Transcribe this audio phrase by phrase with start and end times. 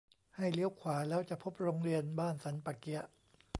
[0.37, 3.03] ให้เลี้ยวขวาแล้วจะพบโรงเรียนบ้านสันป่าเกี๊ยะ